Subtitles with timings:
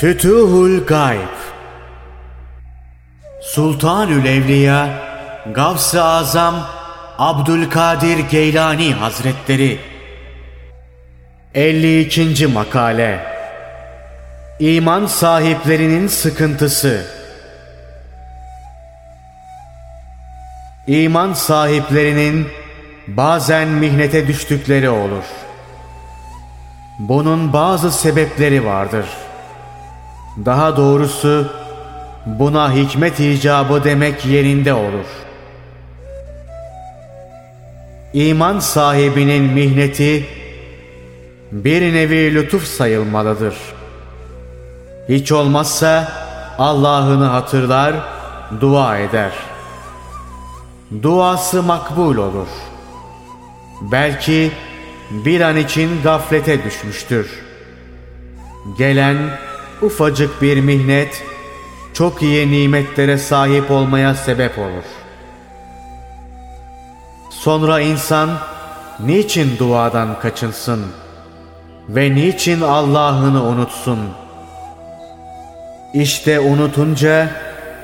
[0.00, 1.36] Fütuhul Gayb
[3.42, 4.88] Sultanül Evliya
[5.54, 6.54] Gavs-ı Azam
[7.18, 9.78] Abdülkadir Geylani Hazretleri
[11.54, 12.46] 52.
[12.46, 13.20] Makale
[14.60, 17.06] İman sahiplerinin sıkıntısı
[20.86, 22.48] İman sahiplerinin
[23.08, 25.24] bazen mihnete düştükleri olur.
[26.98, 29.06] Bunun bazı sebepleri vardır.
[30.36, 31.46] Daha doğrusu
[32.26, 35.06] buna hikmet icabı demek yerinde olur.
[38.12, 40.26] İman sahibinin mihneti
[41.52, 43.54] bir nevi lütuf sayılmalıdır.
[45.08, 46.12] Hiç olmazsa
[46.58, 47.94] Allah'ını hatırlar,
[48.60, 49.32] dua eder.
[51.02, 52.48] Duası makbul olur.
[53.80, 54.50] Belki
[55.10, 57.30] bir an için gaflete düşmüştür.
[58.78, 59.16] Gelen
[59.82, 61.22] ufacık bir mihnet
[61.94, 64.84] çok iyi nimetlere sahip olmaya sebep olur.
[67.30, 68.30] Sonra insan
[69.00, 70.86] niçin duadan kaçınsın
[71.88, 73.98] ve niçin Allah'ını unutsun?
[75.94, 77.28] İşte unutunca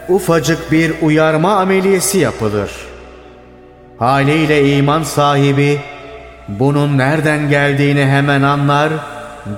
[0.08, 2.70] ufacık bir uyarma ameliyesi yapılır.
[3.98, 5.80] Haliyle iman sahibi
[6.48, 8.92] bunun nereden geldiğini hemen anlar,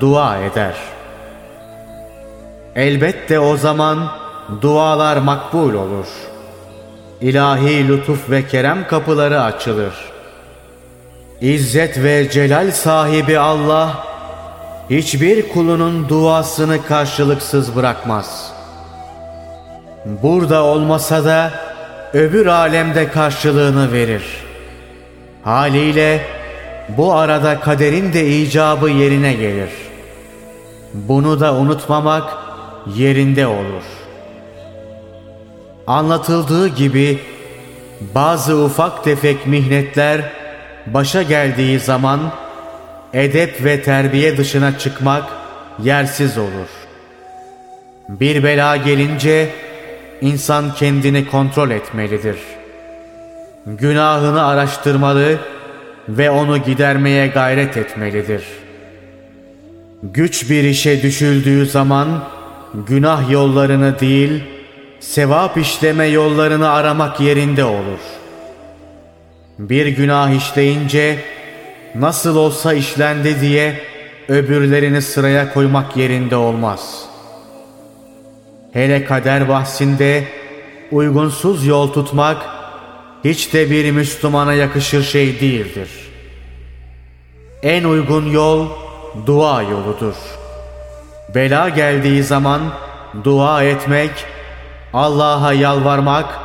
[0.00, 0.75] dua eder.
[2.77, 4.12] Elbette o zaman
[4.62, 6.06] dualar makbul olur.
[7.20, 9.94] İlahi lütuf ve kerem kapıları açılır.
[11.41, 14.05] İzzet ve celal sahibi Allah
[14.91, 18.52] hiçbir kulunun duasını karşılıksız bırakmaz.
[20.22, 21.50] Burada olmasa da
[22.12, 24.25] öbür alemde karşılığını verir.
[25.44, 26.20] Haliyle
[26.88, 29.70] bu arada kaderin de icabı yerine gelir.
[30.94, 32.47] Bunu da unutmamak
[32.97, 33.84] yerinde olur.
[35.87, 37.19] Anlatıldığı gibi
[38.15, 40.21] bazı ufak tefek mihnetler
[40.87, 42.21] başa geldiği zaman
[43.12, 45.25] edep ve terbiye dışına çıkmak
[45.82, 46.69] yersiz olur.
[48.09, 49.49] Bir bela gelince
[50.20, 52.37] insan kendini kontrol etmelidir.
[53.66, 55.38] Günahını araştırmalı
[56.09, 58.44] ve onu gidermeye gayret etmelidir.
[60.03, 62.25] Güç bir işe düşüldüğü zaman
[62.75, 64.43] günah yollarını değil,
[65.01, 68.01] sevap işleme yollarını aramak yerinde olur.
[69.59, 71.19] Bir günah işleyince
[71.95, 73.81] nasıl olsa işlendi diye
[74.29, 77.05] öbürlerini sıraya koymak yerinde olmaz.
[78.73, 80.25] Hele kader bahsinde
[80.91, 82.47] uygunsuz yol tutmak
[83.25, 85.89] hiç de bir Müslümana yakışır şey değildir.
[87.62, 88.69] En uygun yol
[89.27, 90.15] dua yoludur.
[91.34, 92.61] Bela geldiği zaman
[93.25, 94.11] dua etmek,
[94.93, 96.39] Allah'a yalvarmak,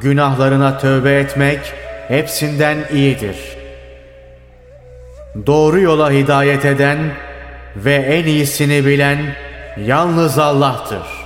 [0.00, 1.60] günahlarına tövbe etmek
[2.08, 3.36] hepsinden iyidir.
[5.46, 6.98] Doğru yola hidayet eden
[7.76, 9.18] ve en iyisini bilen
[9.76, 11.19] yalnız Allah'tır.